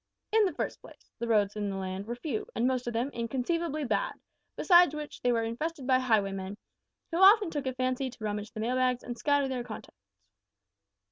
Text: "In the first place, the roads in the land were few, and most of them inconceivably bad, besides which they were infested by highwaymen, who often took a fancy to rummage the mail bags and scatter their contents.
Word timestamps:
"In 0.31 0.45
the 0.45 0.53
first 0.53 0.81
place, 0.81 1.11
the 1.19 1.27
roads 1.27 1.55
in 1.55 1.69
the 1.69 1.75
land 1.75 2.07
were 2.07 2.15
few, 2.15 2.47
and 2.55 2.65
most 2.65 2.87
of 2.87 2.93
them 2.93 3.09
inconceivably 3.11 3.83
bad, 3.85 4.13
besides 4.55 4.95
which 4.95 5.21
they 5.21 5.31
were 5.31 5.43
infested 5.43 5.85
by 5.85 5.99
highwaymen, 5.99 6.57
who 7.11 7.17
often 7.19 7.51
took 7.51 7.67
a 7.67 7.73
fancy 7.75 8.09
to 8.09 8.23
rummage 8.23 8.51
the 8.51 8.61
mail 8.61 8.77
bags 8.77 9.03
and 9.03 9.15
scatter 9.15 9.47
their 9.47 9.63
contents. 9.63 10.09